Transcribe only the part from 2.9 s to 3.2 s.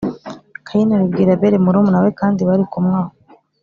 aho